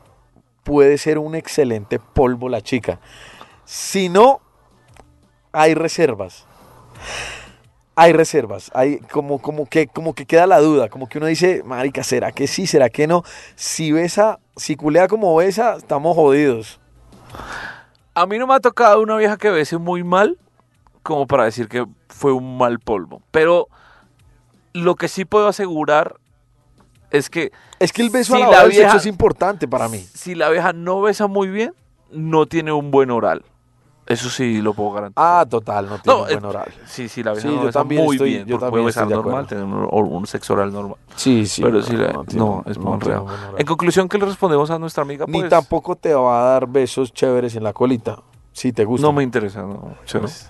[0.64, 3.00] puede ser un excelente polvo la chica.
[3.70, 4.40] Si no,
[5.52, 6.46] hay reservas.
[8.00, 11.64] Hay reservas, hay como, como, que, como que queda la duda, como que uno dice,
[11.66, 12.66] marica, ¿será que sí?
[12.68, 13.24] ¿Será que no?
[13.56, 16.80] Si besa, si culea como besa, estamos jodidos.
[18.14, 20.38] A mí no me ha tocado una vieja que bese muy mal
[21.04, 23.22] como para decir que fue un mal polvo.
[23.32, 23.68] Pero
[24.74, 26.16] lo que sí puedo asegurar
[27.10, 30.06] es que Es que el beso Si a la la vieja- es importante para mí.
[30.14, 31.74] si la vieja no besa muy bien,
[32.12, 33.44] no tiene un buen oral.
[34.08, 35.42] Eso sí lo puedo garantizar.
[35.42, 36.74] Ah, total, no tiene No, un buen eh, oral.
[36.86, 38.46] Sí, sí, la vieja Sí, no yo también muy estoy- bien.
[38.46, 40.98] yo también puede besar normal, tener un, un sexo oral normal.
[41.16, 41.62] Sí, sí.
[41.62, 41.94] Pero sí,
[42.36, 43.24] no, es muy real.
[43.58, 45.26] En conclusión, ¿qué le respondemos a nuestra amiga?
[45.28, 48.20] Ni Pues, tampoco te va a dar besos chéveres en la colita.
[48.54, 49.06] Si te gusta.
[49.06, 49.96] No me interesa, no.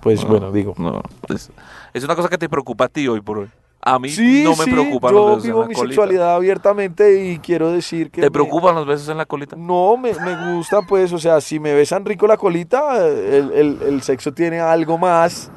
[0.01, 0.73] Pues, No, bueno, digo.
[0.77, 1.51] No, es,
[1.93, 3.49] es una cosa que te preocupa a ti hoy por hoy.
[3.81, 5.89] A mí Sí, no me sí, preocupan los yo besos en vivo la mi colita.
[5.93, 8.21] sexualidad abiertamente y quiero decir que...
[8.21, 9.55] ¿Te me- preocupan los besos en la colita?
[9.55, 13.79] No, me, me gusta pues, o sea, si me besan rico la colita, el, el-
[13.87, 15.49] el sexo tiene algo más,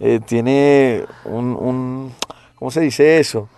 [0.00, 2.12] eh, tiene un, un-
[2.54, 3.48] ¿cómo se dice eso?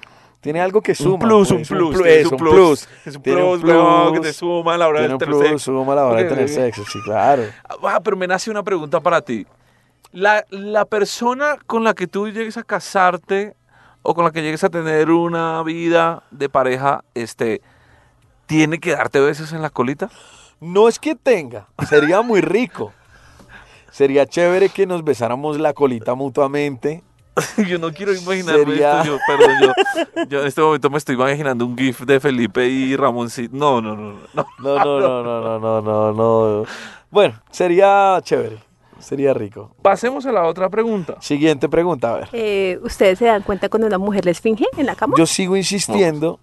[0.40, 1.14] Tiene algo que suma.
[1.14, 2.88] un plus, pues, un plus, es es un plus.
[3.04, 4.26] Es un Tiene plus, weón, que plus.
[4.28, 5.58] te suma a la hora de tener plus, sexo.
[5.58, 7.42] suma a la hora de tener sexo, sí, claro.
[7.82, 9.44] Ah, pero me nace una pregunta para ti.
[10.12, 13.54] La, la persona con la que tú llegues a casarte
[14.08, 17.60] o con la que llegues a tener una vida de pareja, este,
[18.46, 20.08] ¿tiene que darte besos en la colita?
[20.60, 22.92] No es que tenga, sería muy rico.
[23.90, 27.02] Sería chévere que nos besáramos la colita mutuamente.
[27.68, 29.12] yo no quiero imaginarme Sería- esto.
[29.12, 32.94] Yo, perdón, yo, yo en este momento me estoy imaginando un gif de Felipe y
[32.94, 33.56] Ramoncito.
[33.56, 34.46] No, no, no, no.
[34.60, 36.64] No, no, no, no, no, no, no, no.
[37.10, 38.58] Bueno, sería chévere.
[38.98, 39.70] Sería rico.
[39.82, 41.16] Pasemos a la otra pregunta.
[41.20, 42.28] Siguiente pregunta, a ver.
[42.32, 45.14] Eh, ¿Ustedes se dan cuenta cuando una mujer les finge en la cama?
[45.18, 46.40] Yo sigo insistiendo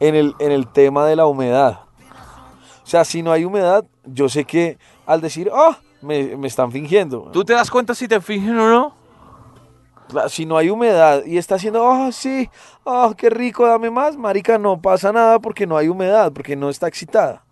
[0.00, 1.80] en el, en el tema de la humedad.
[2.82, 6.72] O sea, si no hay humedad, yo sé que al decir, ah, me, me están
[6.72, 7.30] fingiendo.
[7.32, 8.98] ¿Tú te das cuenta si te fingen o no?
[10.28, 12.48] Si no hay humedad y está haciendo, ah, sí,
[12.86, 16.70] ah, qué rico, dame más, marica, no pasa nada porque no hay humedad, porque no
[16.70, 17.44] está excitada.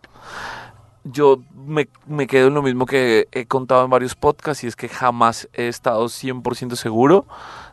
[1.13, 4.77] Yo me, me quedo en lo mismo que he contado en varios podcasts y es
[4.77, 7.27] que jamás he estado 100% seguro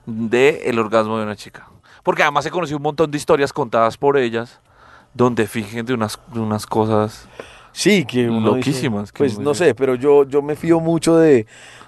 [0.05, 1.67] del el orgasmo de una chica.
[2.03, 4.59] Porque además he conocido un montón de historias contadas por ellas
[5.13, 7.27] donde fingen de unas, de unas cosas...
[7.75, 11.47] Sí, que dice, Loquísimas, que pues no sé, pero yo, yo me fío mucho de,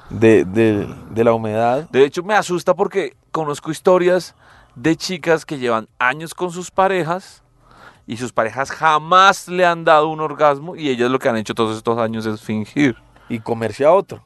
[0.10, 1.88] de, de- de la humedad.
[1.92, 4.34] De hecho me asusta porque conozco historias
[4.74, 7.44] de chicas que llevan años con sus parejas
[8.08, 11.56] y sus parejas jamás le han dado un orgasmo y ellas lo que han hecho
[11.56, 12.96] todos estos años es fingir.
[13.28, 14.24] y comerse a otro.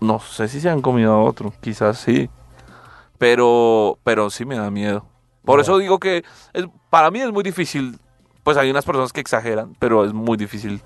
[0.00, 2.28] No sé si se han comido a otro, quizás sí.
[3.18, 5.04] Pero, pero sí me da miedo.
[5.44, 5.62] Por No.
[5.62, 7.98] eso digo que es- para mí es muy difícil.
[8.42, 10.82] Pues hay unas personas que exageran, pero es muy difícil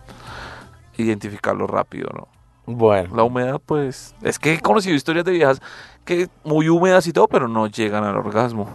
[0.97, 2.29] identificarlo rápido, ¿no?
[2.67, 4.15] Bueno, La humedad, pues.
[4.23, 5.61] Es que he conocido historias de viejas
[6.05, 8.69] que muy húmedas y todo, pero no llegan al orgasmo.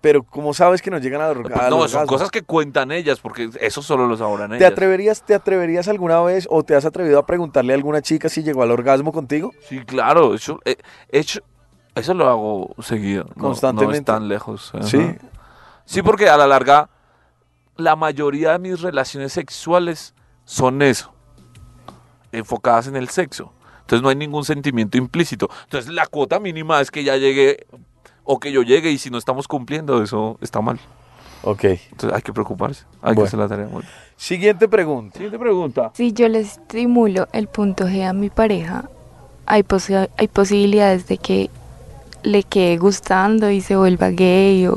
[0.00, 3.20] Pero ¿cómo sabes que no llegan al, orga- Pues no, son cosas que cuentan ellas,
[3.20, 4.72] porque eso solo lo sabrán ¿Te ellas.
[4.72, 8.42] atreverías, ¿Te atreverías alguna vez o te has atrevido a preguntarle a alguna chica si
[8.42, 9.52] llegó al orgasmo contigo?
[9.68, 10.34] Sí, claro.
[10.34, 10.76] Eso, eh,
[11.10, 11.40] hecho,
[11.94, 13.24] eso lo hago seguido.
[13.24, 13.98] no- No, Constantemente.
[13.98, 14.72] es tan lejos.
[14.74, 14.84] ajá.
[14.84, 15.16] Sí.
[15.84, 16.88] Sí, porque a la larga,
[17.76, 21.12] la mayoría de mis relaciones sexuales son eso,
[22.32, 23.52] enfocadas en el sexo.
[23.80, 25.50] Entonces no hay ningún sentimiento implícito.
[25.64, 27.66] Entonces la cuota mínima es que ya llegue
[28.24, 30.78] o que yo llegue y si no estamos cumpliendo, eso está mal.
[31.42, 31.64] Ok.
[31.64, 33.22] Entonces hay que preocuparse, hay Bueno.
[33.22, 33.66] que hacer la tarea.
[33.66, 33.92] muy bien.
[34.16, 35.14] Siguiente pregunta.
[35.14, 35.90] Siguiente pregunta.
[35.94, 38.84] Si yo le estimulo el punto G a mi pareja,
[39.46, 41.50] hay, posi- hay posibilidades de que
[42.22, 44.76] le quede gustando y se vuelva gay o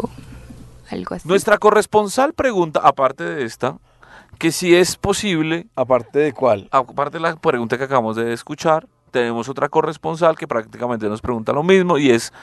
[0.90, 1.28] algo así.
[1.28, 3.78] Nuestra corresponsal pregunta, aparte de esta,
[4.40, 6.70] que si es posible Aparte de cuál.
[6.72, 11.54] aparte de la pregunta que acabamos de escuchar, tenemos otra corresponsal que prácticamente nos pregunta
[11.54, 12.34] lo mismo y es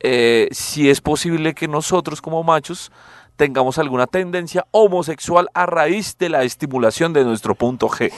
[0.00, 2.92] eh, si es posible que nosotros como machos
[3.36, 8.12] tengamos alguna tendencia homosexual a raíz de la estimulación de nuestro punto G.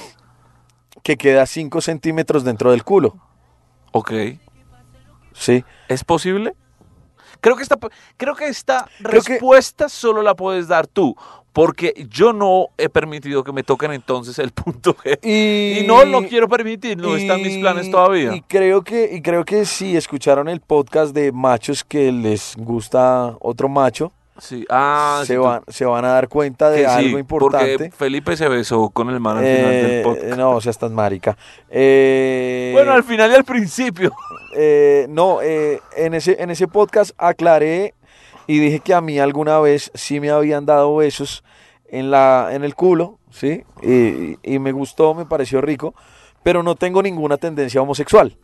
[1.02, 3.16] Que queda 5 centímetros dentro del culo.
[3.92, 4.12] ¿Ok?
[5.32, 5.64] Sí.
[5.88, 6.54] ¿Es posible?
[7.40, 7.76] Creo que esta,
[8.16, 11.16] creo que esta Creo que- respuesta solo la puedes dar tú,
[11.58, 15.18] porque yo no he permitido que me toquen entonces el punto G.
[15.24, 18.32] Y, Y no lo quiero permitir, no está en mis planes todavía.
[18.32, 23.34] Y creo que, y creo que si escucharon el podcast de machos que les gusta
[23.40, 24.64] otro macho, Sí.
[24.70, 27.72] Ah, se, sí, van, se van a dar cuenta de sí, algo importante.
[27.76, 30.38] Porque Felipe se besó con el man al final del Eh, podcast.
[30.38, 31.36] no, o sea, estás marica.
[31.68, 34.12] Eh, Bueno, al final y al principio.
[34.54, 37.94] eh, no, en, ese, en ese podcast aclaré
[38.48, 41.44] y dije que a mí alguna vez sí me habían dado besos
[41.88, 43.62] en, la, en el culo ¿sí?
[43.82, 45.94] Y, y me gustó, me pareció rico,
[46.42, 48.36] pero no tengo ninguna tendencia homosexual.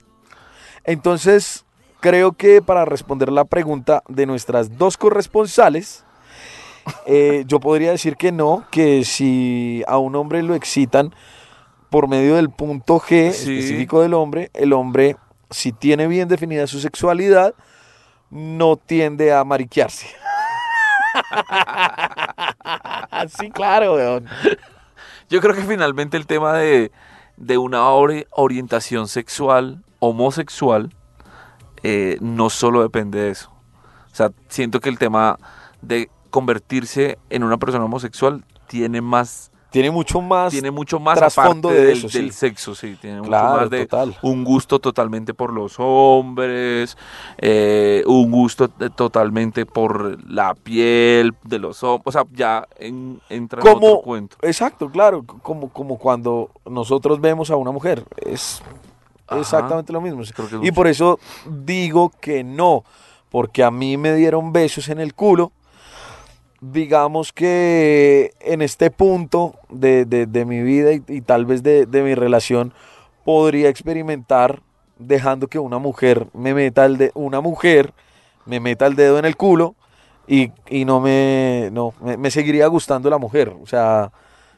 [0.84, 1.64] Entonces,
[2.00, 6.04] creo que para responder la pregunta de nuestras dos corresponsales,
[7.06, 11.14] eh, yo podría decir que no, que si a un hombre lo excitan
[11.90, 13.50] por medio del punto G Sí.
[13.56, 15.16] específico del hombre, el hombre,
[15.50, 17.54] si tiene bien definida su sexualidad,
[18.34, 20.08] no tiende a mariquearse.
[23.38, 24.26] sí, claro, weón.
[25.30, 26.90] Yo creo que finalmente el tema de,
[27.36, 30.90] de una ori- orientación sexual homosexual
[31.82, 33.50] eh, no solo depende de eso.
[34.12, 35.38] O sea, siento que el tema
[35.80, 41.68] de convertirse en una persona homosexual tiene más Tiene mucho más tiene mucho más trasfondo
[41.68, 42.18] del, eso, sí.
[42.18, 44.16] del sexo, sí, tiene Claro, mucho más de total.
[44.22, 46.96] un gusto totalmente por los hombres,
[47.38, 53.62] eh, un gusto totalmente por la piel de los hombres, o sea, ya en- entra
[53.62, 54.36] en como otro cuento.
[54.42, 58.62] exacto claro como como cuando nosotros vemos a una mujer es
[59.26, 59.40] Ajá.
[59.40, 60.74] exactamente lo mismo Creo que es y mucho.
[60.74, 62.84] por eso digo que no
[63.28, 65.50] porque a mí me dieron besos en el culo
[66.72, 72.14] digamos que en este punto de, de- mi vida y, tal vez de, de mi
[72.14, 72.72] relación
[73.24, 74.62] podría experimentar
[74.98, 77.92] dejando que una mujer me meta el de una mujer
[78.46, 79.74] me meta el dedo en el culo
[80.26, 83.54] y, y no me no me seguiría gustando la mujer.
[83.62, 84.12] O sea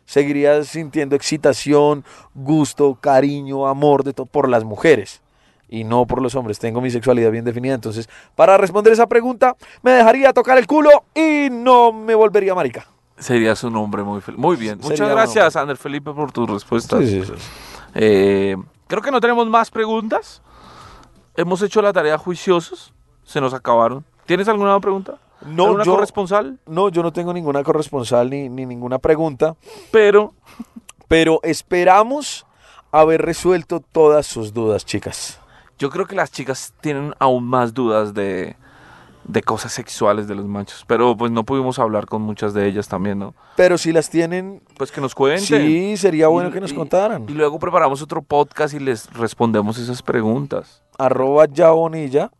[0.04, 5.22] seguiría sintiendo excitación gusto cariño amor de todo por las mujeres
[5.68, 9.56] y no por los hombres tengo mi sexualidad bien definida entonces para responder esa pregunta
[9.82, 12.86] me dejaría tocar el culo y no me volvería marica
[13.18, 14.38] Sería su nombre muy feliz.
[14.38, 14.78] Muy bien.
[14.82, 17.00] Muchas Sería gracias, Ander Felipe, por tus respuestas.
[17.00, 17.32] Sí, sí, sí.
[17.94, 20.42] Eh, creo que no tenemos más preguntas.
[21.34, 22.92] Hemos hecho la tarea juiciosos.
[23.24, 24.04] Se nos acabaron.
[24.26, 25.18] ¿Tienes alguna pregunta?
[25.44, 26.58] no ¿Alguna yo corresponsal?
[26.66, 29.54] no yo no tengo ninguna corresponsal ni, ni ninguna pregunta
[29.90, 30.32] Pero
[31.08, 32.46] pero esperamos
[32.90, 35.38] haber resuelto todas sus dudas chicas
[35.78, 38.56] yo creo que las chicas tienen aún más dudas de,
[39.24, 40.84] de cosas sexuales de los machos.
[40.86, 43.34] Pero pues no pudimos hablar con muchas de ellas también, ¿no?
[43.56, 45.44] pero si las tienen Pues que nos cuenten.
[45.46, 49.10] sí sería bueno Y- que nos y- contaran Y luego preparamos otro podcast y les
[49.14, 50.82] respondemos esas preguntas.
[50.98, 52.30] arroba ya bonilla,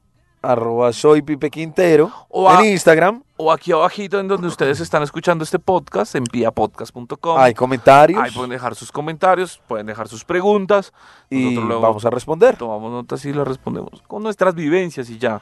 [0.51, 5.03] arroba soy Pipe Quintero, O a- en Instagram, O aquí abajito en donde ustedes están
[5.03, 7.39] escuchando este podcast, en piapodcast.com.
[7.39, 10.93] hay comentarios Ahí pueden dejar sus comentarios, pueden dejar sus preguntas.
[11.31, 12.57] y luego vamos a responder.
[12.57, 15.41] tomamos notas y las respondemos con nuestras vivencias y ya.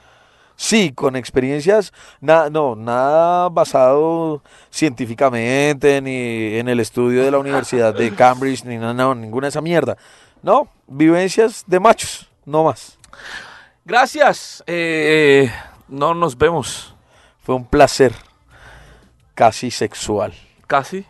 [0.57, 4.41] Sí, con experiencias, nada, no, nada basado
[4.71, 9.51] científicamente, ni en el estudio de la Universidad de Cambridge, ni nada, no, ninguna de
[9.51, 9.97] esa mierda.
[10.43, 12.99] No, vivencias de machos, no más.
[13.85, 14.63] Gracias.
[14.67, 15.51] Eh,
[15.89, 16.95] no nos vemos.
[17.41, 18.15] Fue un placer,
[19.35, 20.33] casi sexual.
[20.67, 20.99] Casi.
[20.99, 21.07] Eh,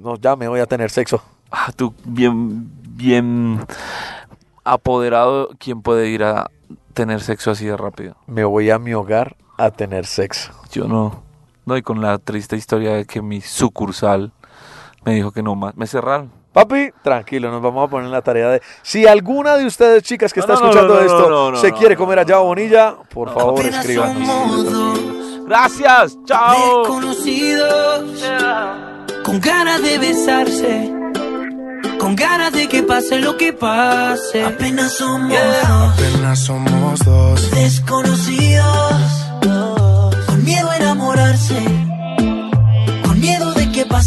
[0.00, 1.22] No, ya me voy a tener sexo.
[1.50, 3.64] Ah, tú bien, bien
[4.64, 5.50] apoderado.
[5.58, 6.50] ¿Quién puede ir a
[6.94, 8.16] tener sexo así de rápido?
[8.26, 10.52] Me voy a mi hogar a tener sexo.
[10.72, 11.22] Yo no.
[11.66, 14.32] No, y con la triste historia de que mi sucursal
[15.04, 15.76] me dijo que no más.
[15.76, 16.32] Me cerraron.
[16.58, 18.62] Papi, tranquilo, nos vamos a poner en la tarea de...
[18.82, 21.70] Si alguna de ustedes, chicas, que No, está escuchando no, no, esto, no, no, se
[21.70, 24.66] no, quiere no, comer allá bonilla, por favor, escríbanos.
[25.46, 26.18] Gracias.
[26.26, 26.80] Chao.
[26.80, 28.24] desconocidos
[29.24, 30.92] con ganas de besarse,
[31.98, 34.42] con ganas de que pase lo que pase.
[34.44, 37.50] Apenas somos dos Apenas somos dos.
[37.52, 38.94] desconocidos
[40.26, 41.77] con miedo a enamorarse,